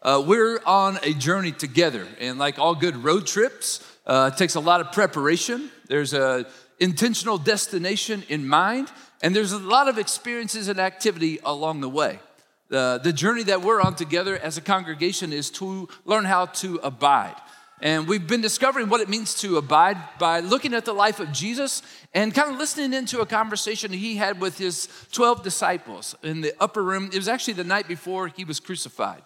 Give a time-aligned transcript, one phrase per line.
[0.00, 4.54] Uh, we're on a journey together, and like all good road trips, uh, it takes
[4.54, 5.70] a lot of preparation.
[5.88, 6.46] There's a
[6.78, 8.92] intentional destination in mind,
[9.22, 12.20] and there's a lot of experiences and activity along the way.
[12.68, 16.76] The, the journey that we're on together as a congregation is to learn how to
[16.82, 17.34] abide.
[17.80, 21.32] And we've been discovering what it means to abide by looking at the life of
[21.32, 26.40] Jesus and kind of listening into a conversation he had with his 12 disciples in
[26.40, 27.10] the upper room.
[27.12, 29.22] It was actually the night before he was crucified.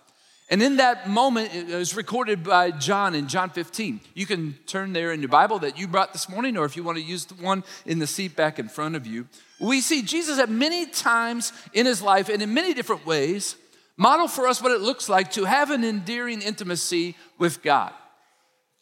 [0.52, 4.00] And in that moment, it was recorded by John in John 15.
[4.12, 6.82] You can turn there in your Bible that you brought this morning, or if you
[6.82, 9.26] want to use the one in the seat back in front of you.
[9.58, 13.56] We see Jesus at many times in his life and in many different ways
[13.96, 17.94] model for us what it looks like to have an endearing intimacy with God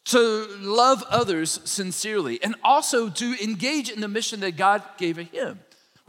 [0.03, 5.59] to love others sincerely, and also to engage in the mission that God gave him.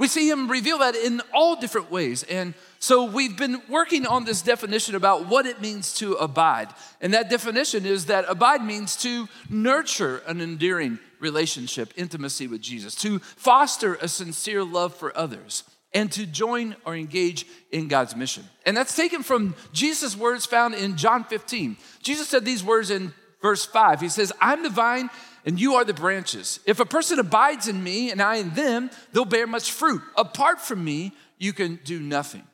[0.02, 2.24] We see him reveal that in all different ways.
[2.24, 6.70] And so we've been working on this definition about what it means to abide.
[7.01, 12.97] And that definition is that abide means to nurture an endearing relationship, intimacy with Jesus,
[12.97, 15.62] to foster a sincere love for others,
[15.94, 18.42] and to join or engage in God's mission.
[18.66, 21.77] And that's taken from Jesus' words found in John 15.
[22.03, 24.00] Jesus said these words in verse 5.
[24.00, 25.11] He says, I'm the vine
[25.45, 26.61] and you are the branches.
[26.67, 30.03] If a person abides in me and I in them, they'll bear much fruit.
[30.17, 32.45] Apart from me, you can do nothing.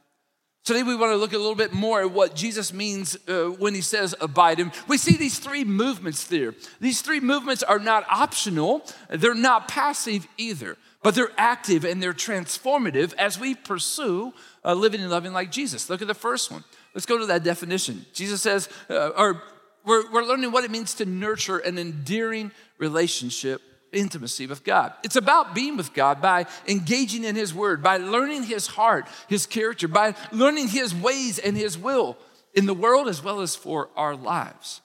[0.64, 3.74] Today, we want to look a little bit more at what Jesus means uh, when
[3.74, 4.60] he says abide.
[4.60, 6.54] And we see these three movements there.
[6.78, 12.12] These three movements are not optional, they're not passive either, but they're active and they're
[12.12, 15.88] transformative as we pursue uh, living and loving like Jesus.
[15.88, 16.64] Look at the first one.
[16.94, 18.04] Let's go to that definition.
[18.12, 19.42] Jesus says, uh, or
[19.86, 23.60] we're, we're learning what it means to nurture an endearing relationship,
[23.92, 24.92] intimacy with God.
[25.02, 29.46] It's about being with God by engaging in His Word, by learning His heart, His
[29.46, 32.16] character, by learning His ways and His will
[32.54, 34.80] in the world as well as for our lives.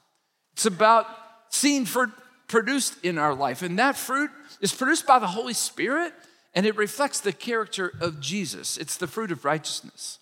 [0.54, 1.08] It's about
[1.50, 2.12] seeing fruit
[2.48, 4.30] produced in our life, and that fruit
[4.62, 6.14] is produced by the Holy Spirit
[6.56, 8.78] and it reflects the character of Jesus.
[8.78, 10.20] It's the fruit of righteousness.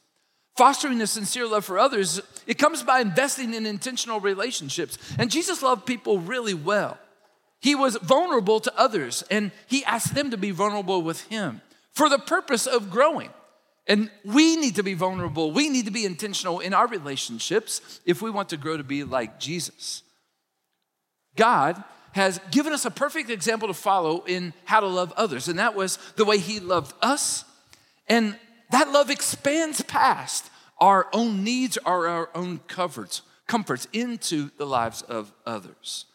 [0.58, 4.98] Fostering a sincere love for others, it comes by investing in intentional relationships.
[5.18, 6.98] And Jesus loved people really well.
[7.62, 11.62] He was vulnerable to others, and he asked them to be vulnerable with him
[11.94, 13.30] for the purpose of growing.
[13.88, 15.52] And we need to be vulnerable.
[15.52, 19.04] We need to be intentional in our relationships if we want to grow to be
[19.04, 20.02] like Jesus.
[21.36, 21.84] God
[22.14, 25.76] has given us a perfect example to follow in how to love others, and that
[25.76, 27.46] was the way he loved us.
[28.08, 28.36] And
[28.72, 30.50] that love expands past
[30.80, 36.06] our own needs or our own comforts, comforts into the lives of others.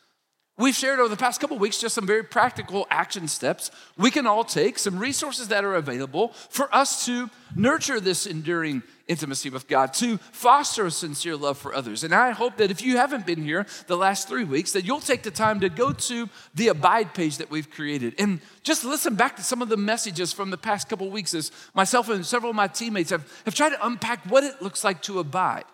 [0.59, 4.27] We've shared over the past couple weeks just some very practical action steps we can
[4.27, 9.69] all take, some resources that are available for us to nurture this enduring intimacy with
[9.69, 12.05] God, to foster a sincere love for others.
[12.05, 15.01] And I hope that if you haven't been here the last three weeks, that you'll
[15.01, 19.15] take the time to go to the Abide page that we've created and just listen
[19.15, 22.51] back to some of the messages from the past couple weeks as myself and several
[22.51, 25.65] of my teammates have, have tried to unpack what it looks like to abide.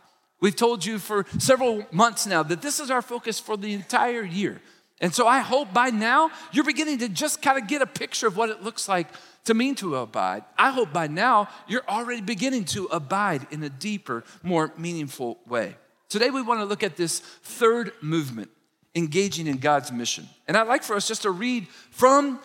[0.41, 4.25] We've told you for several months now that this is our focus for the entire
[4.25, 4.61] year.
[5.03, 8.29] And so I hope by now you're beginning to just kind of get a picture
[8.29, 9.09] of what it looks like
[9.45, 10.45] to mean to abide.
[10.57, 15.75] I hope by now you're already beginning to abide in a deeper, more meaningful way.
[16.09, 18.51] Today we want to look at this third movement,
[18.95, 20.29] engaging in God's mission.
[20.47, 22.39] And I'd like for us just to read from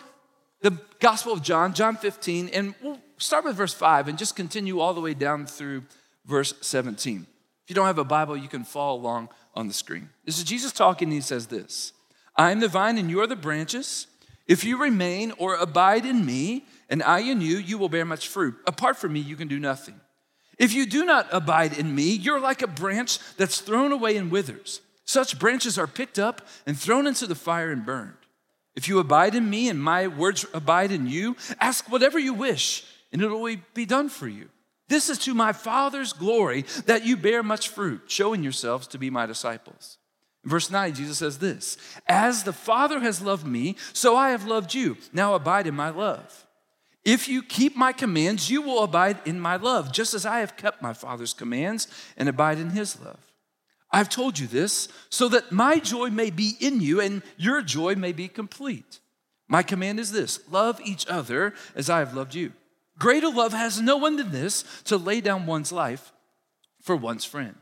[0.60, 4.80] the Gospel of John, John 15, and we'll start with verse 5 and just continue
[4.80, 5.84] all the way down through
[6.26, 7.24] verse 17.
[7.62, 10.08] If you don't have a Bible, you can follow along on the screen.
[10.24, 11.92] This is Jesus talking, and he says this
[12.38, 14.06] I am the vine, and you are the branches.
[14.46, 18.28] If you remain or abide in me, and I in you, you will bear much
[18.28, 18.54] fruit.
[18.66, 20.00] Apart from me, you can do nothing.
[20.56, 24.30] If you do not abide in me, you're like a branch that's thrown away and
[24.30, 24.80] withers.
[25.04, 28.14] Such branches are picked up and thrown into the fire and burned.
[28.74, 32.84] If you abide in me and my words abide in you, ask whatever you wish,
[33.12, 34.48] and it will be done for you.
[34.88, 39.10] This is to my Father's glory that you bear much fruit, showing yourselves to be
[39.10, 39.97] my disciples.
[40.48, 44.74] Verse 9, Jesus says this As the Father has loved me, so I have loved
[44.74, 44.96] you.
[45.12, 46.46] Now abide in my love.
[47.04, 50.56] If you keep my commands, you will abide in my love, just as I have
[50.56, 51.86] kept my Father's commands
[52.16, 53.20] and abide in his love.
[53.90, 57.94] I've told you this so that my joy may be in you and your joy
[57.94, 59.00] may be complete.
[59.48, 62.52] My command is this love each other as I have loved you.
[62.98, 66.12] Greater love has no one than this to lay down one's life
[66.82, 67.54] for one's friend.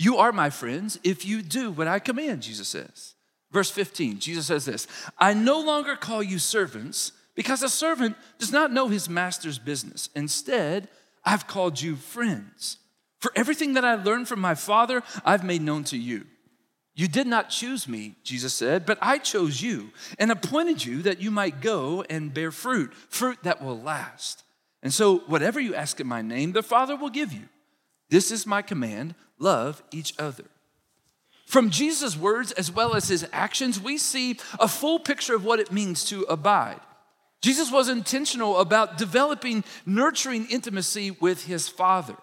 [0.00, 3.12] You are my friends if you do what I command, Jesus says.
[3.50, 4.86] Verse 15, Jesus says this
[5.18, 10.08] I no longer call you servants because a servant does not know his master's business.
[10.14, 10.88] Instead,
[11.22, 12.78] I've called you friends.
[13.18, 16.24] For everything that I learned from my Father, I've made known to you.
[16.94, 21.20] You did not choose me, Jesus said, but I chose you and appointed you that
[21.20, 24.44] you might go and bear fruit, fruit that will last.
[24.82, 27.50] And so, whatever you ask in my name, the Father will give you.
[28.08, 30.44] This is my command love each other.
[31.46, 35.58] From Jesus' words as well as his actions, we see a full picture of what
[35.58, 36.78] it means to abide.
[37.42, 42.14] Jesus was intentional about developing, nurturing intimacy with his Father.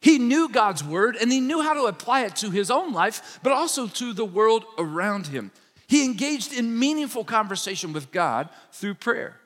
[0.00, 3.38] He knew God's word and he knew how to apply it to his own life,
[3.42, 5.50] but also to the world around him.
[5.86, 9.36] He engaged in meaningful conversation with God through prayer.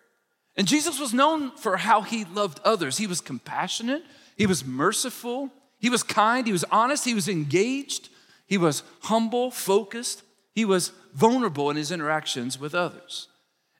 [0.56, 2.98] And Jesus was known for how he loved others.
[2.98, 4.02] He was compassionate,
[4.36, 8.08] he was merciful, he was kind, he was honest, he was engaged,
[8.46, 10.22] he was humble, focused,
[10.54, 13.28] he was vulnerable in his interactions with others.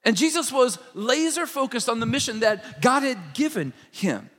[0.04, 4.30] And Jesus was laser focused on the mission that God had given him.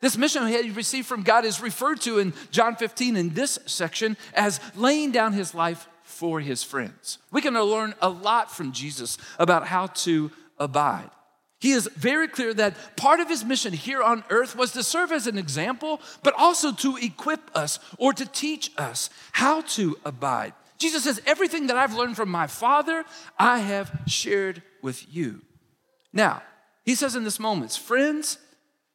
[0.00, 3.58] This mission he had received from God is referred to in John 15 in this
[3.66, 7.18] section as laying down his life for his friends.
[7.30, 11.10] We can learn a lot from Jesus about how to abide.
[11.60, 15.12] He is very clear that part of his mission here on earth was to serve
[15.12, 20.54] as an example, but also to equip us or to teach us how to abide.
[20.78, 23.04] Jesus says, Everything that I've learned from my Father,
[23.38, 25.42] I have shared with you.
[26.14, 26.42] Now,
[26.84, 28.38] he says in this moment, friends,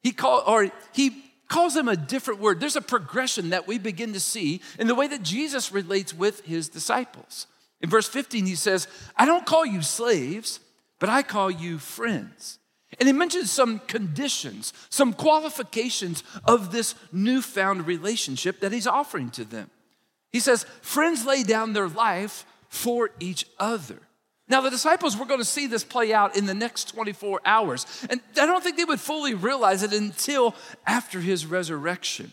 [0.02, 2.58] he call, or he calls them a different word.
[2.58, 6.44] There's a progression that we begin to see in the way that Jesus relates with
[6.44, 7.46] his disciples.
[7.80, 10.58] In verse 15, he says, I don't call you slaves,
[10.98, 12.58] but I call you friends.
[12.98, 19.44] And he mentions some conditions, some qualifications of this newfound relationship that he's offering to
[19.44, 19.70] them.
[20.32, 23.98] He says, Friends lay down their life for each other.
[24.48, 27.84] Now, the disciples were going to see this play out in the next 24 hours.
[28.08, 30.54] And I don't think they would fully realize it until
[30.86, 32.32] after his resurrection.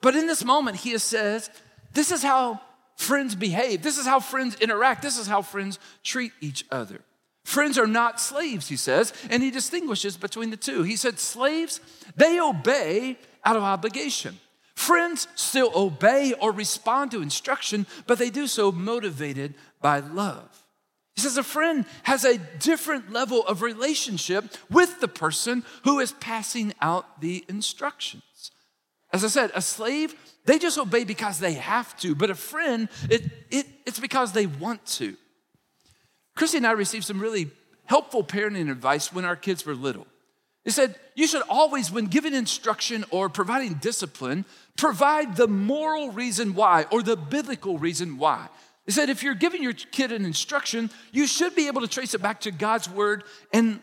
[0.00, 1.50] But in this moment, he says,
[1.92, 2.60] This is how
[2.96, 3.82] friends behave.
[3.82, 5.02] This is how friends interact.
[5.02, 7.00] This is how friends treat each other.
[7.44, 10.82] Friends are not slaves, he says, and he distinguishes between the two.
[10.82, 11.80] He said, Slaves,
[12.16, 14.38] they obey out of obligation.
[14.74, 20.64] Friends still obey or respond to instruction, but they do so motivated by love.
[21.14, 26.12] He says a friend has a different level of relationship with the person who is
[26.12, 28.50] passing out the instructions.
[29.12, 32.88] As I said, a slave, they just obey because they have to, but a friend,
[33.08, 35.16] it, it, it's because they want to.
[36.34, 37.50] Christy and I received some really
[37.84, 40.06] helpful parenting advice when our kids were little.
[40.64, 44.46] They said, you should always, when giving instruction or providing discipline,
[44.76, 48.48] provide the moral reason why or the biblical reason why.
[48.86, 52.14] They said if you're giving your kid an instruction, you should be able to trace
[52.14, 53.80] it back to God's word and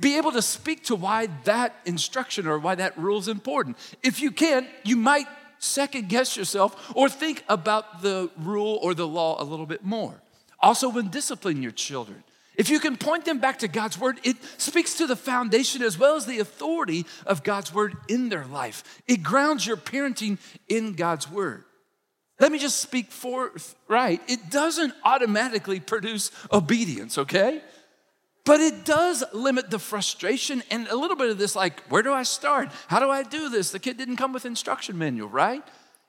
[0.00, 3.76] be able to speak to why that instruction or why that rule is important.
[4.02, 5.26] If you can't, you might
[5.58, 10.20] second guess yourself or think about the rule or the law a little bit more.
[10.60, 12.22] Also, when disciplining your children,
[12.56, 15.96] if you can point them back to God's word, it speaks to the foundation as
[15.96, 19.00] well as the authority of God's word in their life.
[19.06, 20.38] It grounds your parenting
[20.68, 21.62] in God's word.
[22.40, 24.22] Let me just speak forthright.
[24.28, 27.62] It doesn't automatically produce obedience, okay?
[28.44, 32.12] But it does limit the frustration and a little bit of this, like, where do
[32.12, 32.70] I start?
[32.86, 33.70] How do I do this?
[33.70, 35.62] The kid didn't come with instruction manual, right?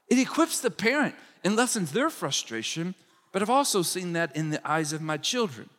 [0.08, 2.96] It equips the parent and lessens their frustration,
[3.32, 5.70] but I've also seen that in the eyes of my children.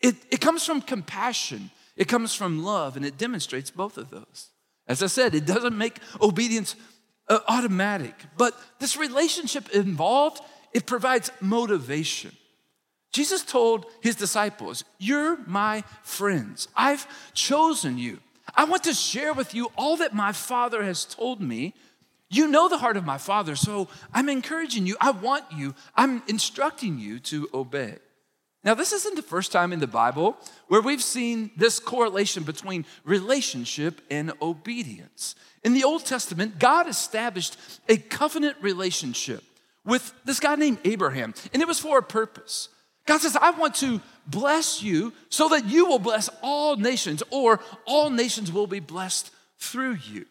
[0.00, 4.50] It, it comes from compassion, it comes from love, and it demonstrates both of those.
[4.86, 6.76] As I said, it doesn't make obedience
[7.28, 8.14] uh, automatic.
[8.36, 12.32] But this relationship involved, it provides motivation.
[13.12, 16.68] Jesus told his disciples, You're my friends.
[16.76, 18.18] I've chosen you.
[18.54, 21.74] I want to share with you all that my Father has told me.
[22.30, 24.96] You know the heart of my Father, so I'm encouraging you.
[25.00, 25.74] I want you.
[25.94, 27.96] I'm instructing you to obey.
[28.64, 30.38] Now, this isn't the first time in the Bible
[30.68, 35.34] where we've seen this correlation between relationship and obedience.
[35.62, 37.58] In the Old Testament, God established
[37.90, 39.44] a covenant relationship
[39.84, 42.70] with this guy named Abraham, and it was for a purpose.
[43.06, 47.60] God says, I want to bless you so that you will bless all nations, or
[47.84, 50.24] all nations will be blessed through you.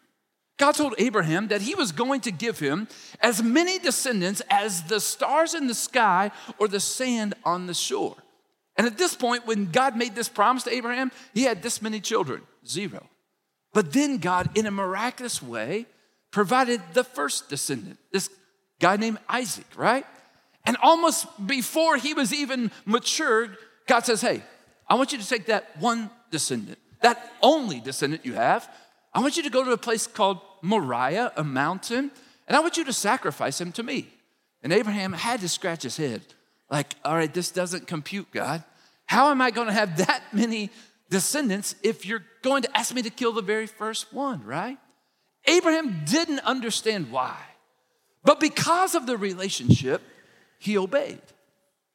[0.56, 2.86] God told Abraham that he was going to give him
[3.20, 8.16] as many descendants as the stars in the sky or the sand on the shore.
[8.76, 12.00] And at this point, when God made this promise to Abraham, he had this many
[12.00, 13.08] children zero.
[13.72, 15.86] But then God, in a miraculous way,
[16.30, 18.30] provided the first descendant, this
[18.80, 20.06] guy named Isaac, right?
[20.64, 23.56] And almost before he was even matured,
[23.86, 24.42] God says, Hey,
[24.88, 28.68] I want you to take that one descendant, that only descendant you have.
[29.14, 32.10] I want you to go to a place called Moriah, a mountain,
[32.48, 34.08] and I want you to sacrifice him to me.
[34.62, 36.22] And Abraham had to scratch his head,
[36.70, 38.64] like, all right, this doesn't compute, God.
[39.06, 40.70] How am I going to have that many
[41.10, 44.78] descendants if you're going to ask me to kill the very first one, right?
[45.46, 47.36] Abraham didn't understand why.
[48.24, 50.02] But because of the relationship,
[50.58, 51.20] he obeyed.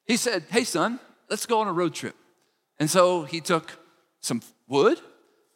[0.06, 1.00] He said, Hey, son,
[1.30, 2.16] let's go on a road trip.
[2.80, 3.78] And so he took
[4.22, 5.00] some wood,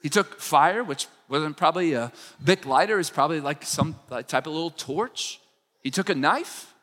[0.02, 2.12] he took fire, which wasn't probably a
[2.44, 3.96] big lighter, it's probably like some
[4.28, 5.42] type of little torch.
[5.82, 6.74] He took a knife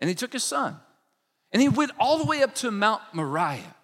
[0.00, 0.76] and he took his son.
[1.52, 3.76] And he went all the way up to Mount Moriah.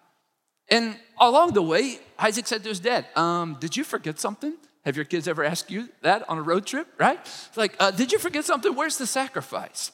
[0.67, 4.55] And along the way, Isaac said to his dad, um, Did you forget something?
[4.83, 7.19] Have your kids ever asked you that on a road trip, right?
[7.21, 8.75] It's like, uh, Did you forget something?
[8.75, 9.93] Where's the sacrifice?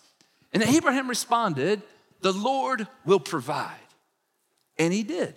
[0.53, 1.83] And Abraham responded,
[2.21, 3.77] The Lord will provide.
[4.79, 5.35] And he did.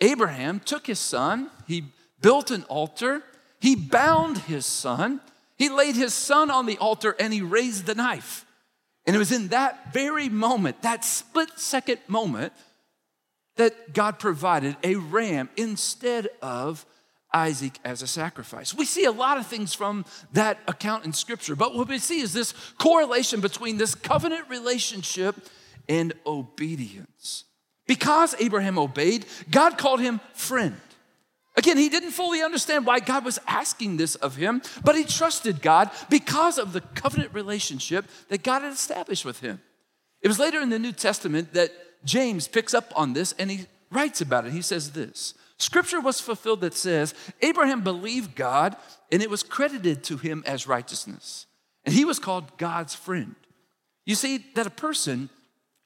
[0.00, 1.84] Abraham took his son, he
[2.22, 3.22] built an altar,
[3.60, 5.20] he bound his son,
[5.58, 8.46] he laid his son on the altar, and he raised the knife.
[9.06, 12.52] And it was in that very moment, that split second moment,
[13.56, 16.86] that God provided a ram instead of
[17.34, 18.74] Isaac as a sacrifice.
[18.74, 22.20] We see a lot of things from that account in Scripture, but what we see
[22.20, 25.36] is this correlation between this covenant relationship
[25.88, 27.44] and obedience.
[27.86, 30.76] Because Abraham obeyed, God called him friend.
[31.54, 35.60] Again, he didn't fully understand why God was asking this of him, but he trusted
[35.60, 39.60] God because of the covenant relationship that God had established with him.
[40.22, 41.70] It was later in the New Testament that
[42.04, 44.52] James picks up on this and he writes about it.
[44.52, 48.76] He says this Scripture was fulfilled that says, Abraham believed God
[49.10, 51.46] and it was credited to him as righteousness.
[51.84, 53.34] And he was called God's friend.
[54.06, 55.28] You see, that a person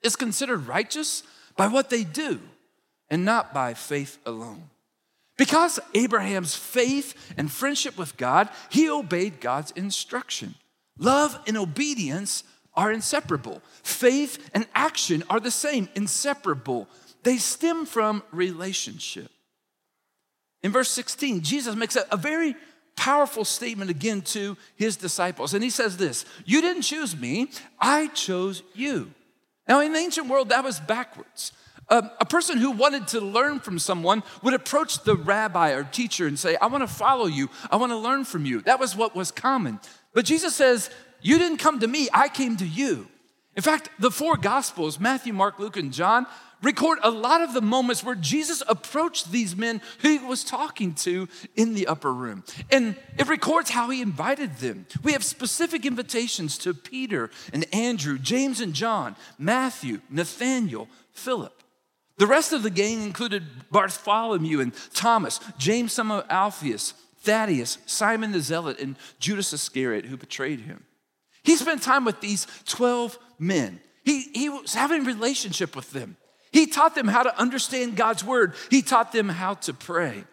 [0.02, 1.22] is considered righteous
[1.56, 2.40] by what they do
[3.10, 4.70] and not by faith alone.
[5.36, 10.54] Because Abraham's faith and friendship with God, he obeyed God's instruction.
[10.98, 13.62] Love and obedience are inseparable.
[13.82, 16.88] Faith and action are the same, inseparable.
[17.22, 19.30] They stem from relationship.
[20.62, 22.56] In verse 16, Jesus makes a, a very
[22.96, 25.54] powerful statement again to his disciples.
[25.54, 29.12] And he says this You didn't choose me, I chose you.
[29.68, 31.52] Now, in the ancient world, that was backwards.
[31.88, 36.26] Um, a person who wanted to learn from someone would approach the rabbi or teacher
[36.26, 38.60] and say, I want to follow you, I want to learn from you.
[38.62, 39.78] That was what was common.
[40.12, 40.90] But Jesus says,
[41.22, 43.06] you didn't come to me, I came to you.
[43.54, 46.26] In fact, the four Gospels, Matthew, Mark, Luke, and John,
[46.62, 50.94] record a lot of the moments where Jesus approached these men who he was talking
[50.94, 52.44] to in the upper room.
[52.70, 54.86] And it records how he invited them.
[55.02, 61.62] We have specific invitations to Peter and Andrew, James and John, Matthew, Nathaniel, Philip.
[62.18, 68.32] The rest of the gang included Bartholomew and Thomas, James, son of Alphaeus, Thaddeus, Simon
[68.32, 70.84] the Zealot, and Judas Iscariot, who betrayed him.
[71.42, 73.80] He spent time with these 12 men.
[74.04, 76.16] He, he was having a relationship with them.
[76.52, 78.54] He taught them how to understand God's word.
[78.70, 80.24] He taught them how to pray.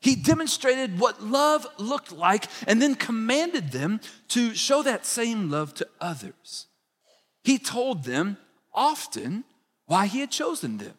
[0.00, 5.74] He demonstrated what love looked like and then commanded them to show that same love
[5.74, 6.66] to others.
[7.42, 8.36] He told them
[8.72, 9.44] often
[9.86, 10.94] why he had chosen them.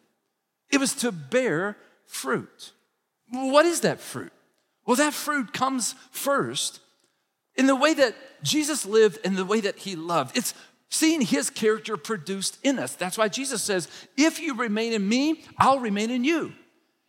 [0.70, 2.72] It was to bear fruit.
[3.30, 4.32] What is that fruit?
[4.86, 6.80] Well, that fruit comes first
[7.56, 10.36] in the way that Jesus lived and the way that he loved.
[10.36, 10.54] It's
[10.90, 12.94] seeing his character produced in us.
[12.94, 16.52] That's why Jesus says, If you remain in me, I'll remain in you.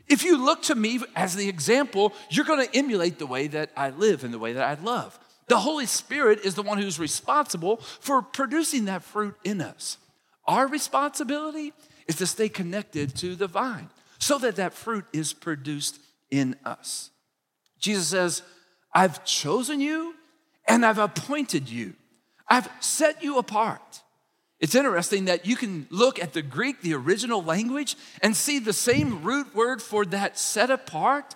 [0.08, 3.72] If you look to me as the example, you're going to emulate the way that
[3.76, 5.20] I live and the way that I love.
[5.48, 9.98] The Holy Spirit is the one who's responsible for producing that fruit in us.
[10.46, 11.74] Our responsibility
[12.08, 16.00] is to stay connected to the vine so that that fruit is produced
[16.32, 17.12] in us.
[17.80, 18.42] Jesus says,
[18.94, 20.16] I've chosen you
[20.68, 21.94] and I've appointed you.
[22.48, 24.02] I've set you apart.
[24.60, 28.74] It's interesting that you can look at the Greek, the original language, and see the
[28.74, 31.36] same root word for that set apart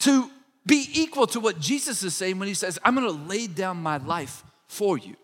[0.00, 0.30] to
[0.64, 3.98] be equal to what Jesus is saying when he says, I'm gonna lay down my
[3.98, 5.14] life for you.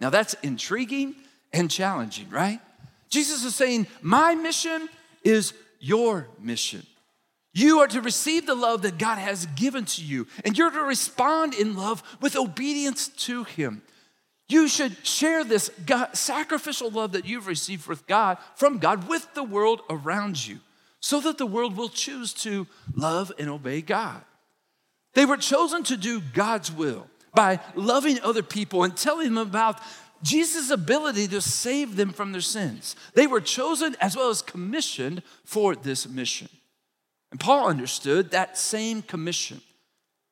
[0.00, 1.14] Now that's intriguing
[1.52, 2.60] and challenging, right?
[3.08, 4.88] Jesus is saying, My mission
[5.24, 6.86] is your mission.
[7.54, 10.82] You are to receive the love that God has given to you, and you're to
[10.82, 13.82] respond in love with obedience to Him.
[14.48, 19.34] You should share this God, sacrificial love that you've received with God, from God with
[19.34, 20.60] the world around you,
[21.00, 24.22] so that the world will choose to love and obey God.
[25.14, 29.80] They were chosen to do God's will by loving other people and telling them about
[30.22, 32.96] Jesus' ability to save them from their sins.
[33.14, 36.48] They were chosen as well as commissioned for this mission.
[37.30, 39.60] And Paul understood that same commission.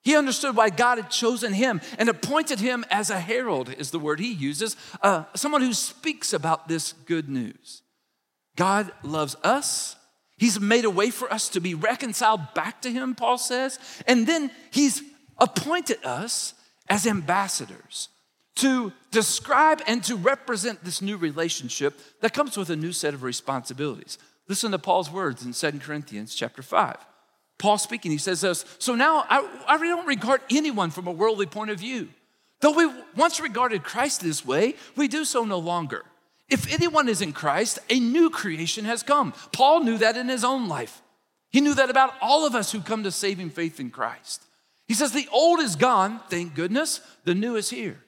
[0.03, 3.99] He understood why God had chosen him and appointed him as a herald, is the
[3.99, 7.83] word he uses, uh, someone who speaks about this good news.
[8.57, 9.97] God loves us.
[10.39, 13.79] He's made a way for us to be reconciled back to him, Paul says.
[14.07, 15.03] And then he's
[15.39, 16.55] appointed us
[16.89, 18.09] as ambassadors
[18.57, 23.23] to describe and to represent this new relationship that comes with a new set of
[23.23, 24.19] responsibilities.
[24.49, 26.97] Listen to Paul's words in 2 Corinthians chapter 5.
[27.59, 31.47] Paul speaking, he says this So now I, I don't regard anyone from a worldly
[31.47, 32.09] point of view.
[32.61, 36.05] Though we once regarded Christ this way, we do so no longer.
[36.49, 39.35] If anyone is in Christ, a new creation has come.
[39.53, 41.03] Paul knew that in his own life.
[41.51, 44.43] He knew that about all of us who come to saving faith in Christ.
[44.87, 47.99] He says, The old is gone, thank goodness, the new is here.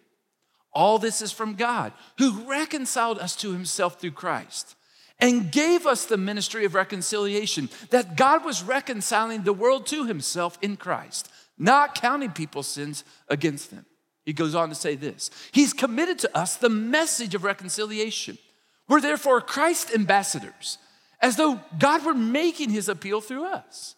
[0.78, 4.76] All this is from God, who reconciled us to himself through Christ
[5.18, 10.56] and gave us the ministry of reconciliation, that God was reconciling the world to himself
[10.62, 13.86] in Christ, not counting people's sins against them.
[14.24, 18.38] He goes on to say this He's committed to us the message of reconciliation.
[18.86, 20.78] We're therefore Christ ambassadors,
[21.20, 23.96] as though God were making his appeal through us.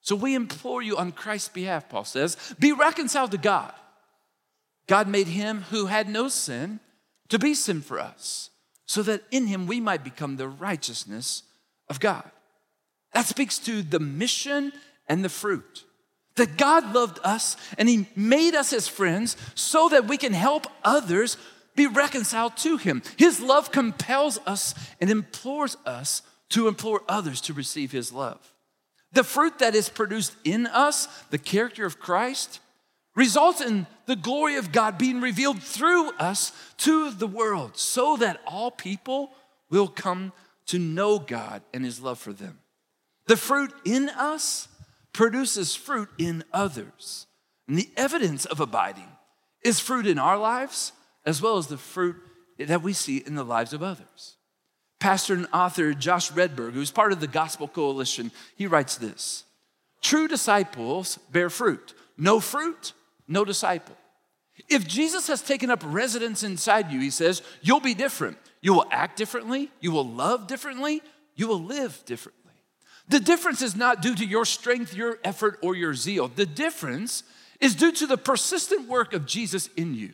[0.00, 3.74] So we implore you on Christ's behalf, Paul says, be reconciled to God.
[4.86, 6.80] God made him who had no sin
[7.28, 8.50] to be sin for us
[8.86, 11.44] so that in him we might become the righteousness
[11.88, 12.30] of God.
[13.12, 14.72] That speaks to the mission
[15.08, 15.84] and the fruit.
[16.36, 20.66] That God loved us and he made us his friends so that we can help
[20.82, 21.36] others
[21.74, 23.02] be reconciled to him.
[23.16, 28.52] His love compels us and implores us to implore others to receive his love.
[29.12, 32.60] The fruit that is produced in us, the character of Christ,
[33.14, 38.40] results in the glory of God being revealed through us to the world so that
[38.46, 39.32] all people
[39.70, 40.32] will come
[40.66, 42.58] to know God and his love for them.
[43.26, 44.68] The fruit in us
[45.12, 47.26] produces fruit in others.
[47.68, 49.08] And the evidence of abiding
[49.62, 50.92] is fruit in our lives
[51.24, 52.16] as well as the fruit
[52.58, 54.36] that we see in the lives of others.
[54.98, 59.44] Pastor and author Josh Redberg, who's part of the Gospel Coalition, he writes this
[60.00, 61.94] True disciples bear fruit.
[62.16, 62.92] No fruit,
[63.32, 63.96] no disciple.
[64.68, 68.36] If Jesus has taken up residence inside you, he says, you'll be different.
[68.60, 71.02] You will act differently, you will love differently,
[71.34, 72.42] you will live differently.
[73.08, 76.28] The difference is not due to your strength, your effort, or your zeal.
[76.28, 77.24] The difference
[77.60, 80.12] is due to the persistent work of Jesus in you.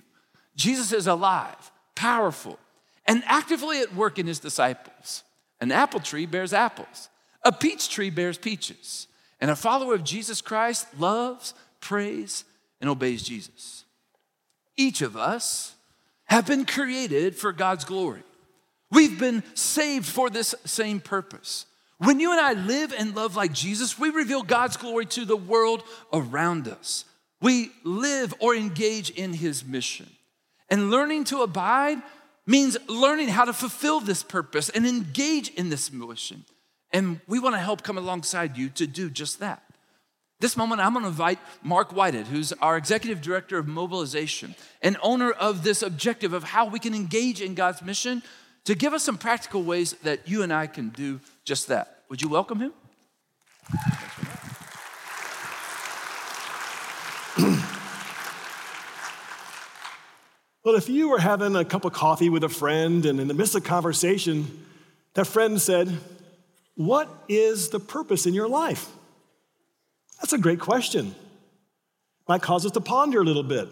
[0.57, 2.59] Jesus is alive, powerful,
[3.07, 5.23] and actively at work in his disciples.
[5.61, 7.09] An apple tree bears apples,
[7.43, 9.07] a peach tree bears peaches,
[9.41, 12.45] and a follower of Jesus Christ loves, prays,
[12.81, 13.85] and obeys Jesus.
[14.77, 15.75] Each of us
[16.25, 18.23] have been created for God's glory.
[18.91, 21.67] We've been saved for this same purpose.
[21.99, 25.37] When you and I live and love like Jesus, we reveal God's glory to the
[25.37, 27.05] world around us.
[27.41, 30.09] We live or engage in his mission.
[30.71, 32.01] And learning to abide
[32.47, 36.45] means learning how to fulfill this purpose and engage in this mission.
[36.93, 39.63] And we want to help come alongside you to do just that.
[40.41, 44.97] This moment, I'm going to invite Mark Whitehead, who's our executive director of mobilization and
[45.03, 48.23] owner of this objective of how we can engage in God's mission,
[48.65, 52.05] to give us some practical ways that you and I can do just that.
[52.09, 52.73] Would you welcome him?
[60.65, 63.35] well, if you were having a cup of coffee with a friend and in the
[63.35, 64.65] midst of conversation,
[65.15, 65.99] that friend said,
[66.77, 68.89] What is the purpose in your life?
[70.21, 71.15] That's a great question.
[72.27, 73.69] Might cause us to ponder a little bit.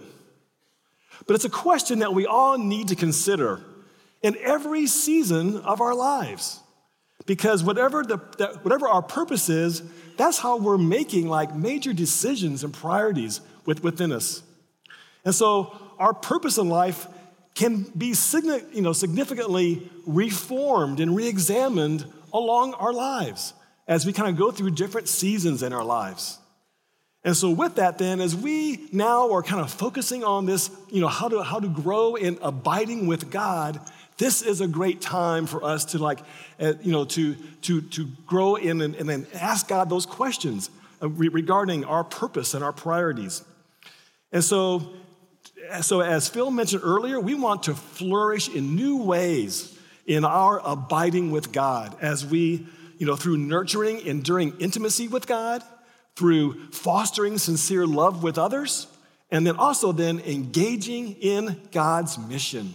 [1.26, 3.60] But it's a question that we all need to consider
[4.22, 6.60] in every season of our lives.
[7.26, 8.18] Because whatever, the,
[8.62, 9.82] whatever our purpose is,
[10.16, 14.42] that's how we're making like major decisions and priorities with, within us.
[15.24, 17.08] And so our purpose in life
[17.54, 18.14] can be
[18.72, 23.54] you know, significantly reformed and re-examined along our lives
[23.88, 26.38] as we kind of go through different seasons in our lives.
[27.24, 31.00] And so, with that, then, as we now are kind of focusing on this, you
[31.00, 33.80] know, how to, how to grow in abiding with God,
[34.16, 36.20] this is a great time for us to, like,
[36.60, 40.70] uh, you know, to, to, to grow in and, and then ask God those questions
[41.02, 43.42] uh, regarding our purpose and our priorities.
[44.30, 44.92] And so,
[45.80, 51.32] so, as Phil mentioned earlier, we want to flourish in new ways in our abiding
[51.32, 52.66] with God as we
[52.98, 55.62] you know, through nurturing, enduring intimacy with God,
[56.14, 58.86] through fostering sincere love with others,
[59.30, 62.74] and then also then engaging in God's mission.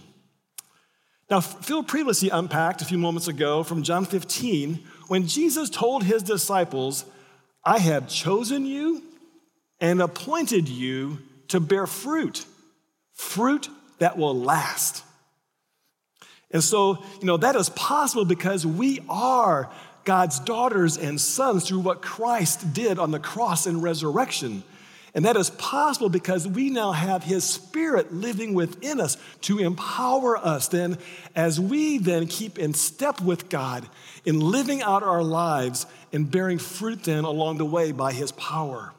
[1.30, 6.22] Now, Phil previously unpacked a few moments ago from John 15 when Jesus told his
[6.22, 7.04] disciples,
[7.64, 9.02] I have chosen you
[9.80, 12.44] and appointed you to bear fruit,
[13.14, 15.04] fruit that will last.
[16.50, 19.70] And so, you know, that is possible because we are
[20.04, 24.64] God's daughters and sons through what Christ did on the cross and resurrection.
[25.14, 30.38] And that is possible because we now have His Spirit living within us to empower
[30.38, 30.68] us.
[30.68, 30.96] Then,
[31.36, 33.86] as we then keep in step with God
[34.24, 38.94] in living out our lives and bearing fruit, then along the way by His power.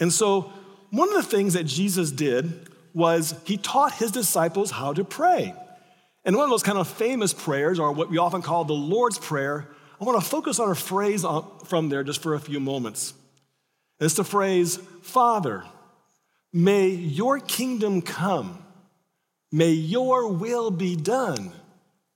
[0.00, 0.52] And so,
[0.90, 5.54] one of the things that Jesus did was He taught His disciples how to pray.
[6.24, 9.18] And one of those kind of famous prayers, or what we often call the Lord's
[9.18, 9.68] Prayer,
[10.00, 11.24] I want to focus on a phrase
[11.64, 13.14] from there just for a few moments.
[14.00, 15.64] It's the phrase, Father,
[16.52, 18.62] may your kingdom come,
[19.50, 21.52] may your will be done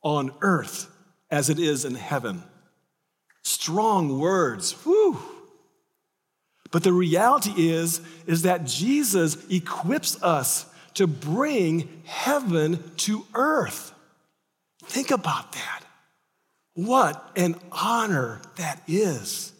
[0.03, 0.89] on earth
[1.31, 2.45] as it is in heaven.
[3.43, 5.19] Strong words, whew.
[6.71, 13.93] But the reality is, is that Jesus equips us to bring heaven to earth.
[14.85, 15.85] Think about that.
[16.75, 19.53] What an honor that is.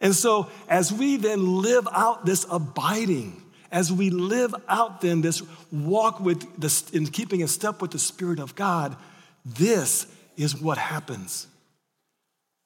[0.00, 5.42] And so, as we then live out this abiding, as we live out then this
[5.70, 8.96] walk with the, in keeping in step with the Spirit of God,
[9.44, 11.46] this is what happens.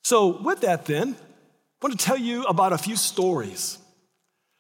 [0.05, 3.79] So, with that, then, I want to tell you about a few stories.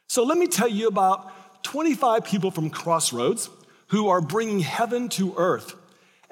[0.09, 3.49] So, let me tell you about 25 people from Crossroads
[3.89, 5.75] who are bringing heaven to earth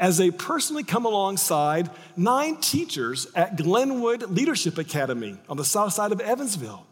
[0.03, 6.11] as they personally come alongside nine teachers at Glenwood Leadership Academy on the south side
[6.11, 6.85] of Evansville.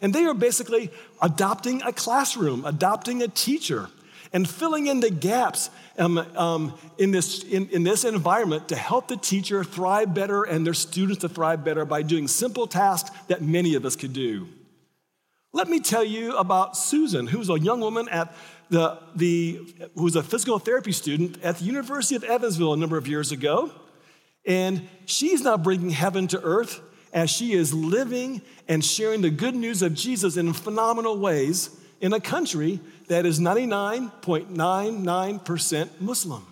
[0.00, 3.90] And they are basically adopting a classroom, adopting a teacher,
[4.32, 9.08] and filling in the gaps um, um, in, this, in, in this environment to help
[9.08, 13.42] the teacher thrive better and their students to thrive better by doing simple tasks that
[13.42, 14.48] many of us could do.
[15.52, 18.34] Let me tell you about Susan, who's a young woman at
[18.74, 19.60] the, the,
[19.94, 23.30] who was a physical therapy student at the University of Evansville a number of years
[23.30, 23.70] ago.
[24.44, 26.80] And she's now bringing heaven to earth
[27.12, 32.12] as she is living and sharing the good news of Jesus in phenomenal ways in
[32.12, 36.44] a country that is 99.99% Muslim.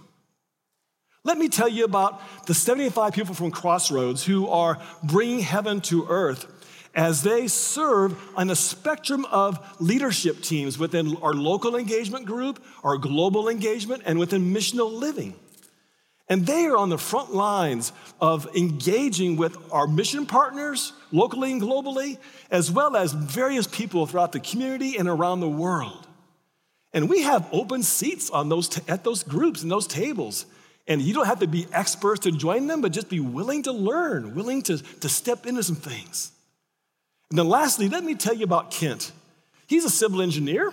[1.25, 6.07] Let me tell you about the 75 people from Crossroads who are bringing heaven to
[6.09, 6.47] earth
[6.95, 12.99] as they serve on a spectrum of leadership teams within our local engagement group, our
[12.99, 15.35] global engagement, and within missional living.
[16.29, 21.61] And they are on the front lines of engaging with our mission partners, locally and
[21.61, 22.19] globally,
[22.51, 26.07] as well as various people throughout the community and around the world.
[26.93, 30.47] And we have open seats on those t- at those groups and those tables.
[30.87, 33.73] And you don't have to be experts to join them, but just be willing to
[33.73, 36.33] learn, willing to, to step into some things.
[37.33, 39.11] And then lastly, let me tell you about Kent.
[39.67, 40.71] He's a civil engineer,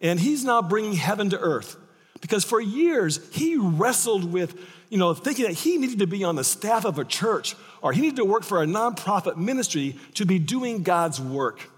[0.00, 1.76] and he's now bringing heaven to earth.
[2.22, 6.34] Because for years, he wrestled with, you know, thinking that he needed to be on
[6.34, 10.24] the staff of a church or he needed to work for a nonprofit ministry to
[10.24, 11.68] be doing God's work.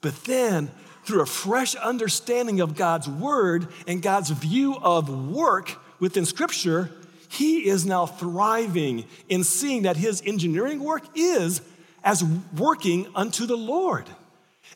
[0.00, 0.72] But then,
[1.04, 6.90] through a fresh understanding of God's word and God's view of work within Scripture,
[7.28, 11.62] he is now thriving in seeing that his engineering work is
[12.04, 12.22] as
[12.56, 14.08] working unto the Lord.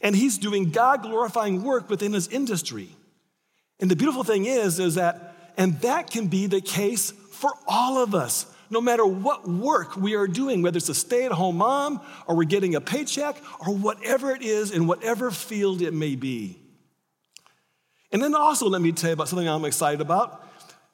[0.00, 2.88] And he's doing God glorifying work within his industry.
[3.78, 8.02] And the beautiful thing is, is that, and that can be the case for all
[8.02, 11.58] of us, no matter what work we are doing, whether it's a stay at home
[11.58, 16.16] mom or we're getting a paycheck or whatever it is in whatever field it may
[16.16, 16.58] be.
[18.10, 20.44] And then also, let me tell you about something I'm excited about.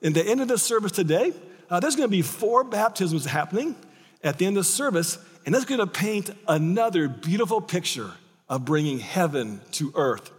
[0.02, 1.32] In the end of the service today,
[1.70, 3.76] uh, there's going to be four baptisms happening
[4.22, 8.11] at the end of the service, and that's going to paint another beautiful picture
[8.48, 10.30] of bringing heaven to earth.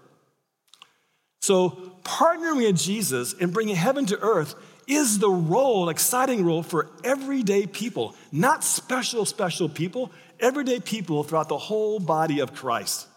[1.41, 4.55] So, partnering with Jesus and bringing heaven to earth
[4.87, 11.49] is the role, exciting role for everyday people, not special, special people, everyday people throughout
[11.49, 13.07] the whole body of Christ.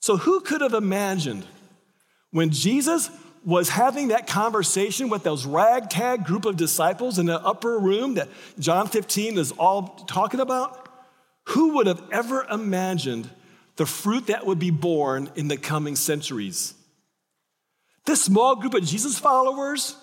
[0.00, 1.44] So, who could have imagined
[2.30, 3.10] when Jesus
[3.44, 8.28] was having that conversation with those ragtag group of disciples in the upper room that
[8.58, 10.85] John 15 is all talking about?
[11.50, 13.30] Who would have ever imagined
[13.76, 16.74] the fruit that would be born in the coming centuries?
[18.04, 19.96] This small group of Jesus followers,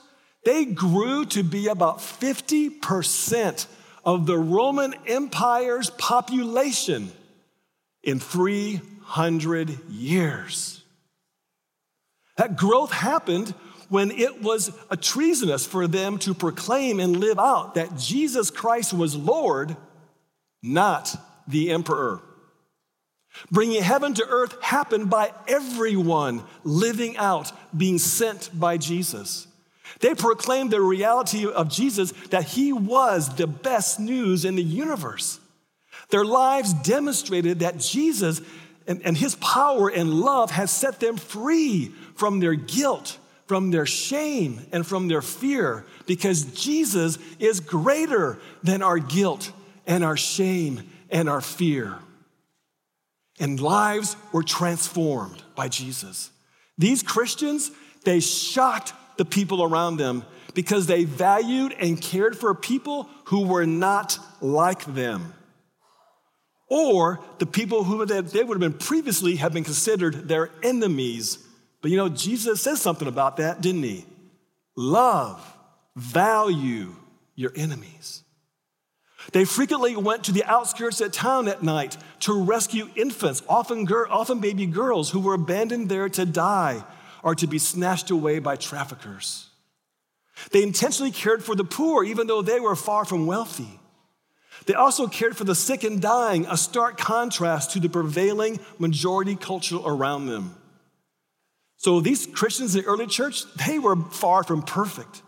[0.45, 3.67] they grew to be about 50%
[4.05, 7.11] of the Roman Empire's population
[8.03, 10.81] in 300 years.
[12.37, 13.53] That growth happened
[13.89, 18.93] when it was a treasonous for them to proclaim and live out that Jesus Christ
[18.93, 19.77] was Lord,
[20.61, 21.15] not
[21.47, 22.21] the emperor.
[23.51, 29.47] Bringing heaven to earth happened by everyone living out, being sent by Jesus.
[29.99, 35.39] They proclaimed the reality of Jesus that he was the best news in the universe.
[36.09, 38.41] Their lives demonstrated that Jesus
[38.85, 43.85] and, and his power and love has set them free from their guilt, from their
[43.85, 49.51] shame, and from their fear because Jesus is greater than our guilt
[49.87, 51.97] and our shame and our fear.
[53.39, 56.31] And lives were transformed by Jesus.
[56.77, 57.71] These Christians,
[58.03, 63.65] they shocked the people around them because they valued and cared for people who were
[63.65, 65.33] not like them.
[66.67, 71.37] Or the people who they would have been previously have been considered their enemies.
[71.81, 74.05] But you know, Jesus says something about that, didn't he?
[74.75, 75.41] Love,
[75.95, 76.95] value
[77.35, 78.22] your enemies.
[79.31, 84.09] They frequently went to the outskirts of town at night to rescue infants, often, gir-
[84.09, 86.83] often baby girls who were abandoned there to die
[87.23, 89.47] or to be snatched away by traffickers.
[90.51, 93.79] They intentionally cared for the poor, even though they were far from wealthy.
[94.65, 99.35] They also cared for the sick and dying, a stark contrast to the prevailing majority
[99.35, 100.55] culture around them.
[101.77, 105.21] So these Christians in the early church, they were far from perfect,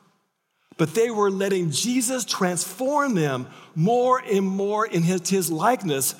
[0.78, 6.16] but they were letting Jesus transform them more and more in his, his likeness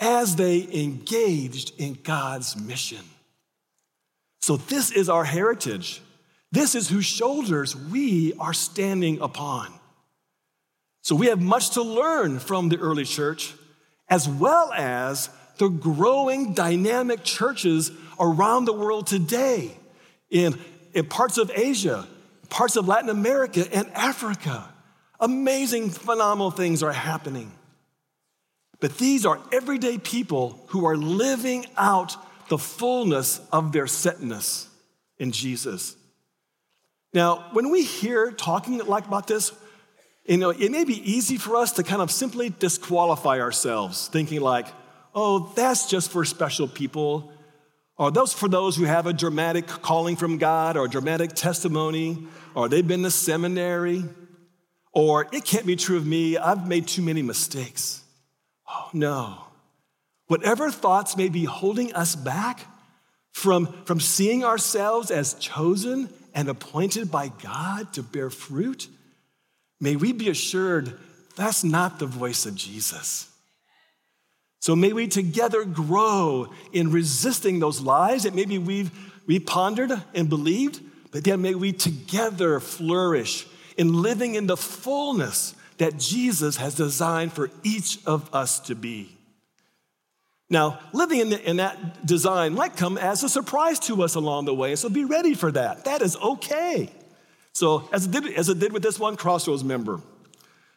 [0.00, 3.04] as they engaged in God's mission.
[4.40, 6.00] So, this is our heritage.
[6.50, 9.72] This is whose shoulders we are standing upon.
[11.02, 13.54] So, we have much to learn from the early church,
[14.08, 19.76] as well as the growing dynamic churches around the world today
[20.30, 20.58] in,
[20.94, 22.06] in parts of Asia,
[22.48, 24.68] parts of Latin America, and Africa.
[25.20, 27.52] Amazing, phenomenal things are happening.
[28.80, 32.16] But these are everyday people who are living out
[32.48, 34.68] the fullness of their setness
[35.18, 35.96] in Jesus.
[37.12, 39.52] Now, when we hear talking like about this,
[40.24, 44.40] you know, it may be easy for us to kind of simply disqualify ourselves, thinking
[44.40, 44.66] like,
[45.14, 47.32] oh, that's just for special people,
[47.98, 52.26] or those for those who have a dramatic calling from God or a dramatic testimony,
[52.54, 54.04] or they've been to seminary,
[54.92, 58.02] or it can't be true of me, I've made too many mistakes.
[58.68, 59.38] Oh, no.
[60.28, 62.66] Whatever thoughts may be holding us back
[63.32, 68.88] from, from seeing ourselves as chosen and appointed by God to bear fruit,
[69.80, 70.96] may we be assured
[71.34, 73.28] that's not the voice of Jesus.
[74.60, 78.90] So may we together grow in resisting those lies that maybe we've
[79.26, 80.80] we pondered and believed,
[81.12, 87.32] but then may we together flourish in living in the fullness that Jesus has designed
[87.32, 89.14] for each of us to be.
[90.50, 94.46] Now, living in, the, in, that design might come as a surprise to us along
[94.46, 95.84] the way, so be ready for that.
[95.84, 96.90] That is okay.
[97.52, 100.00] So, as it did, as it did with this one Crossroads member.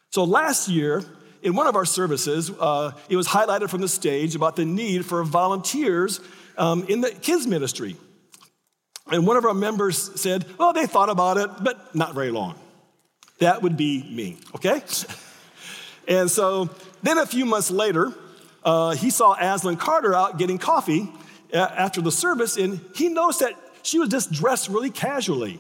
[0.10, 1.06] So, last year,
[1.42, 5.06] in one of our services, uh, it was highlighted from the stage about the need
[5.06, 6.20] for volunteers
[6.58, 7.96] um, in the kids' ministry.
[9.12, 12.56] And one of our members said, Well, they thought about it, but not very long.
[13.40, 14.84] That would be me, okay?
[16.08, 16.70] and so
[17.02, 18.14] then a few months later,
[18.64, 21.12] uh, he saw Aslan Carter out getting coffee
[21.54, 25.60] uh, after the service, and he noticed that she was just dressed really casually.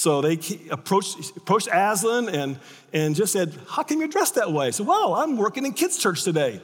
[0.00, 0.38] So they
[0.70, 2.58] approached, approached Aslan and,
[2.90, 4.70] and just said, How come you're dressed that way?
[4.70, 6.62] So, well, I'm working in kids' church today.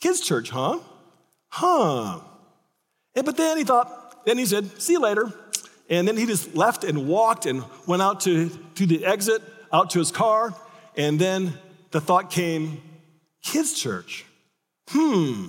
[0.00, 0.78] Kids' church, huh?
[1.48, 2.20] Huh.
[3.16, 5.32] And, but then he thought, then he said, See you later.
[5.90, 9.90] And then he just left and walked and went out to, to the exit, out
[9.90, 10.54] to his car.
[10.96, 11.54] And then
[11.90, 12.80] the thought came,
[13.42, 14.24] Kids' church.
[14.90, 15.46] Hmm.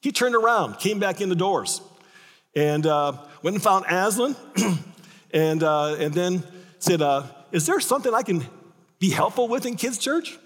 [0.00, 1.82] He turned around, came back in the doors,
[2.54, 4.34] and uh, went and found Aslan,
[5.36, 6.42] and, uh, and then
[6.78, 8.44] said, uh, Is there something I can
[8.98, 10.38] be helpful with in kids' church?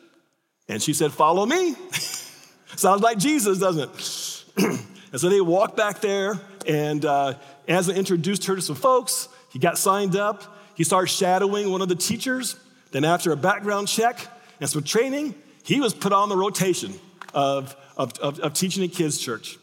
[0.69, 1.77] And she said, Follow me.
[2.77, 4.45] Sounds like Jesus, doesn't it?
[5.13, 7.35] and so they walked back there, and uh,
[7.69, 9.29] Aslan introduced her to some folks.
[9.53, 10.43] He got signed up.
[10.75, 12.57] He started shadowing one of the teachers.
[12.91, 14.19] Then, after a background check
[14.61, 16.95] and some training, he was put on the rotation
[17.33, 19.59] of of, of, of teaching a kids' church.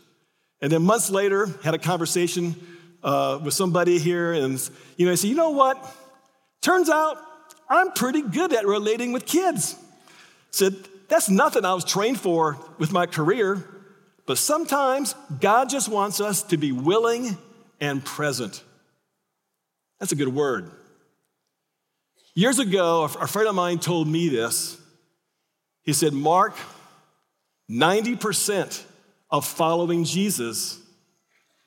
[0.62, 2.56] And then months later, had a conversation
[3.04, 5.78] uh, with somebody here, and you know, I said, you know what?
[6.62, 7.18] Turns out
[7.70, 9.76] I'm pretty good at relating with kids.
[10.52, 10.76] Said,
[11.08, 13.64] that's nothing I was trained for with my career,
[14.26, 17.38] but sometimes God just wants us to be willing
[17.80, 18.64] and present.
[20.00, 20.72] That's a good word.
[22.36, 24.80] Years ago, a friend of mine told me this.
[25.84, 26.54] He said, Mark,
[27.72, 28.84] 90%
[29.32, 30.80] of following Jesus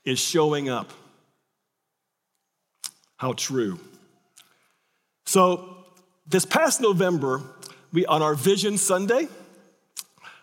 [0.05, 0.93] is showing up.
[3.21, 3.79] How true.
[5.27, 5.77] So,
[6.27, 7.43] this past November,
[7.93, 9.29] we on our Vision Sunday,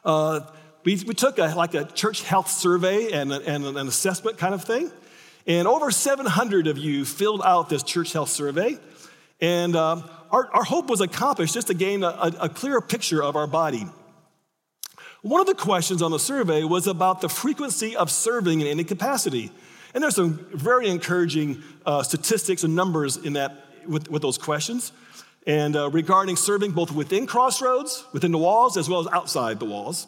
[0.06, 0.42] uh,
[0.84, 4.54] we, we took a, like a church health survey and, a, and an assessment kind
[4.54, 4.92] of thing.
[5.48, 8.78] And over 700 of you filled out this church health survey.
[9.42, 13.24] And um, our, our hope was accomplished just to gain a, a, a clearer picture
[13.24, 13.88] of our body.
[15.24, 18.84] One of the questions on the survey was about the frequency of serving in any
[18.84, 19.50] capacity.
[19.94, 24.92] And there's some very encouraging uh, statistics and numbers in that with, with those questions.
[25.46, 29.66] And uh, regarding serving both within Crossroads, within the walls, as well as outside the
[29.66, 30.08] walls.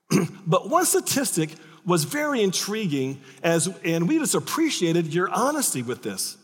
[0.46, 1.50] but one statistic
[1.86, 6.36] was very intriguing, as, and we just appreciated your honesty with this.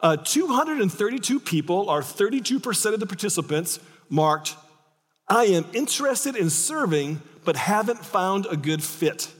[0.00, 4.56] Uh, 232 people, or 32% of the participants, marked,
[5.28, 9.32] I am interested in serving, but haven't found a good fit.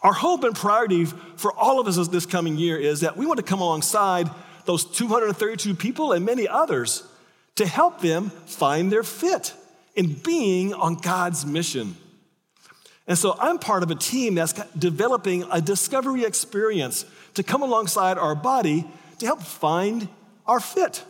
[0.00, 3.36] Our hope and priority for all of us this coming year is that we want
[3.38, 4.30] to come alongside
[4.64, 7.04] those 232 people and many others
[7.56, 9.52] to help them find their fit
[9.94, 11.96] in being on God's mission.
[13.06, 18.16] And so I'm part of a team that's developing a discovery experience to come alongside
[18.16, 18.84] our body
[19.18, 20.08] to help find
[20.46, 21.04] our fit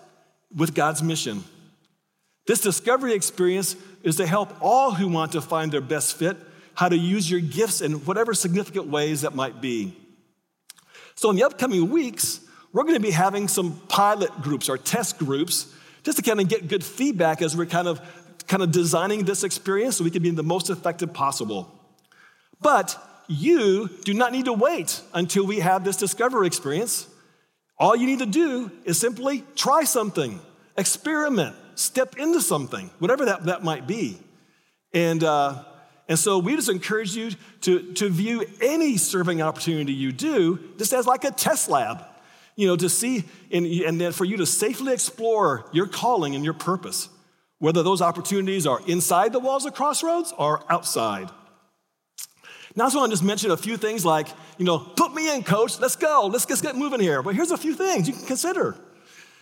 [0.55, 1.45] with God's mission.
[2.47, 6.37] This discovery experience is to help all who want to find their best fit
[6.75, 9.97] how to use your gifts in whatever significant ways that might be.
[11.15, 12.41] So, in the upcoming weeks,
[12.73, 16.49] we're going to be having some pilot groups or test groups just to kind of
[16.49, 18.01] get good feedback as we're kind of
[18.49, 21.73] kind of designing this experience so we can be the most effective possible.
[22.61, 27.07] But you do not need to wait until we have this discovery experience.
[27.79, 30.41] All you need to do is simply try something,
[30.77, 34.19] experiment, step into something, whatever that, that might be.
[34.93, 35.65] And, uh,
[36.09, 37.31] and so we just encourage you
[37.63, 42.05] to, to view any serving opportunity you do just as like a test lab,
[42.57, 46.45] you know, to see and, and then for you to safely explore your calling and
[46.45, 47.09] your purpose,
[47.59, 51.31] whether those opportunities are inside the walls of Crossroads or outside.
[52.75, 55.33] Now, I just want to just mention a few things like, you know, put me
[55.35, 57.23] in, coach, let's go, let's, let's get moving here.
[57.23, 58.77] But here's a few things you can consider.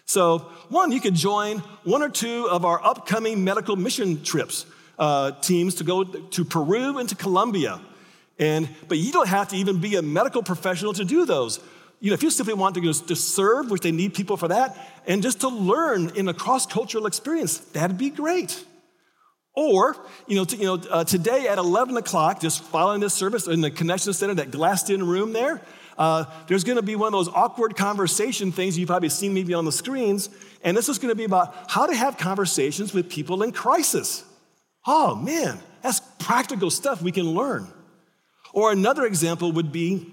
[0.04, 4.66] So, one, you could join one or two of our upcoming medical mission trips
[5.00, 7.80] uh, teams to go to Peru and to Colombia.
[8.38, 11.58] And, but you don't have to even be a medical professional to do those.
[12.00, 14.76] You know, if you simply want to, to serve, which they need people for that,
[15.06, 18.64] and just to learn in a cross cultural experience, that'd be great.
[19.54, 23.46] Or, you know, to, you know uh, today at 11 o'clock, just following this service
[23.46, 25.60] in the connection center, that glassed in room there,
[25.98, 29.52] uh, there's going to be one of those awkward conversation things you've probably seen maybe
[29.52, 30.30] on the screens.
[30.62, 34.24] And this is going to be about how to have conversations with people in crisis.
[34.86, 37.66] Oh, man, that's practical stuff we can learn.
[38.52, 40.06] Or another example would be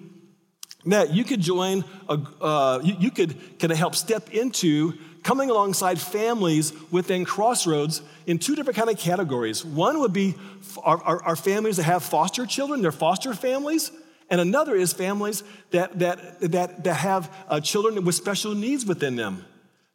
[0.86, 5.50] that you could join, a, uh, you, you could kind of help step into coming
[5.50, 9.66] alongside families within Crossroads in two different kind of categories.
[9.66, 10.36] One would be
[10.84, 13.92] our, our, our families that have foster children, they're foster families.
[14.30, 19.16] And another is families that, that, that, that have uh, children with special needs within
[19.16, 19.46] them.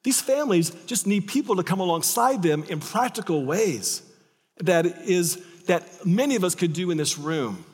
[0.05, 4.03] These families just need people to come alongside them in practical ways
[4.59, 7.65] that is that many of us could do in this room.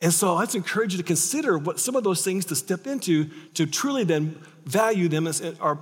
[0.00, 3.26] And so I'd encourage you to consider what some of those things to step into
[3.54, 5.78] to truly then value them as our,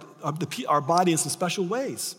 [0.69, 2.17] our body in some special ways.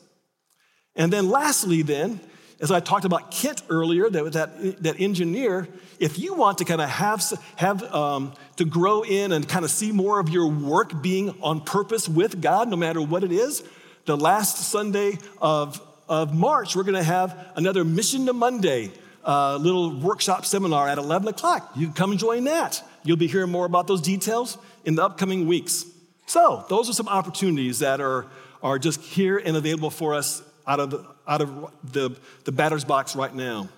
[0.95, 2.21] And then lastly, then,
[2.61, 5.67] as I talked about Kent earlier, that, that, that engineer,
[5.99, 7.23] if you want to kind of have,
[7.57, 11.61] have um, to grow in and kind of see more of your work being on
[11.61, 13.63] purpose with God, no matter what it is,
[14.05, 18.91] the last Sunday of, of March, we're going to have another Mission to Monday
[19.23, 21.71] uh, little workshop seminar at 11 o'clock.
[21.75, 22.83] You can come join that.
[23.03, 25.85] You'll be hearing more about those details in the upcoming weeks.
[26.25, 28.25] So, those are some opportunities that are,
[28.61, 32.83] are just here and available for us out of, the, out of the, the batter's
[32.83, 33.69] box right now.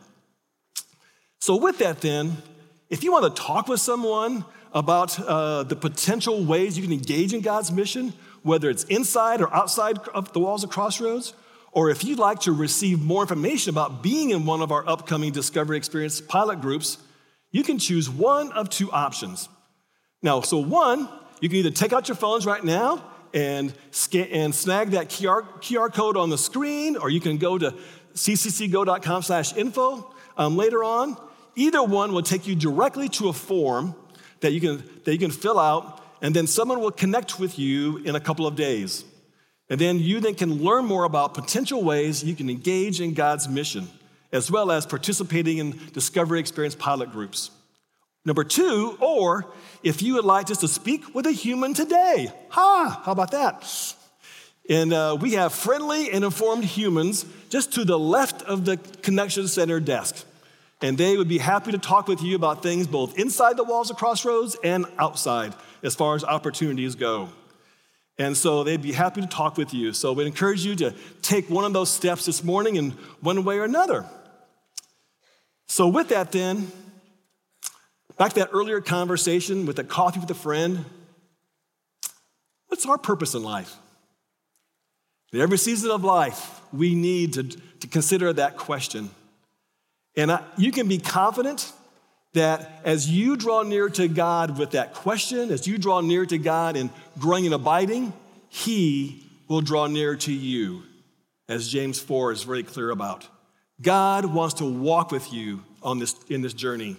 [1.40, 2.38] So, with that, then,
[2.90, 7.34] if you want to talk with someone about uh, the potential ways you can engage
[7.34, 8.14] in God's mission,
[8.44, 11.34] whether it's inside or outside of the walls of Crossroads,
[11.72, 15.32] or if you'd like to receive more information about being in one of our upcoming
[15.32, 16.98] Discovery Experience pilot groups,
[17.52, 19.48] you can choose one of two options.
[20.22, 21.08] Now, so one,
[21.40, 23.04] you can either take out your phones right now
[23.34, 27.58] and, scan, and snag that QR, QR code on the screen, or you can go
[27.58, 27.74] to
[28.14, 31.18] cccgo.com slash info um, later on.
[31.56, 33.96] Either one will take you directly to a form
[34.42, 37.98] that you, can, that you can fill out, and then someone will connect with you
[37.98, 39.06] in a couple of days.
[39.72, 43.48] And then you then can learn more about potential ways you can engage in God's
[43.48, 43.88] mission,
[44.34, 47.52] as well as participating in Discovery Experience pilot groups.
[48.26, 49.46] Number two, or
[49.82, 52.34] if you would like just to speak with a human today.
[52.50, 53.96] Ha, how about that?
[54.70, 59.48] And uh, we have friendly and informed humans just to the left of the Connection
[59.48, 60.26] Center desk.
[60.82, 63.90] And they would be happy to talk with you about things both inside the walls
[63.90, 67.30] of Crossroads and outside as far as opportunities go.
[68.22, 69.94] And so they'd be happy to talk with you.
[69.94, 70.94] So we'd encourage you to
[71.24, 74.06] take one of those steps this morning in one way or another.
[75.68, 76.72] So, with that, then,
[78.20, 80.86] back to that earlier conversation with the coffee with a friend,
[82.68, 83.76] what's our purpose in life?
[85.34, 89.10] In every season of life, we need to, to consider that question.
[90.16, 91.74] And I, you can be confident
[92.34, 96.38] that as you draw near to God with that question, as you draw near to
[96.38, 98.14] God in growing and abiding,
[98.50, 100.84] He will draw near to you,
[101.50, 103.28] as James 4 is very clear about.
[103.82, 106.96] God wants to walk with you on this, in this journey.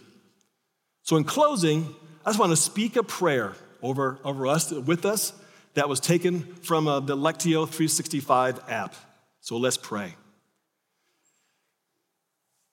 [1.03, 1.95] So, in closing,
[2.27, 5.33] I just want to speak a prayer over, over us, with us,
[5.75, 8.95] that was taken from uh, the Lectio 365 app.
[9.41, 10.15] So, let's pray.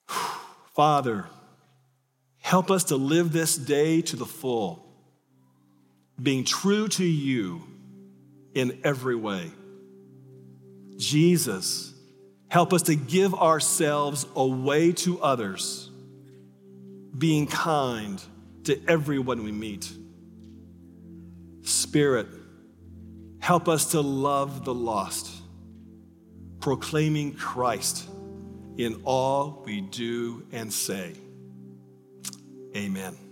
[0.74, 1.26] Father,
[2.40, 4.84] help us to live this day to the full,
[6.20, 7.62] being true to you
[8.54, 9.50] in every way.
[10.96, 11.94] Jesus,
[12.48, 15.90] help us to give ourselves away to others,
[17.16, 18.22] being kind
[18.64, 19.90] to everyone we meet.
[21.62, 22.26] Spirit,
[23.38, 25.30] help us to love the lost,
[26.60, 28.08] proclaiming Christ
[28.76, 31.14] in all we do and say.
[32.76, 33.29] Amen.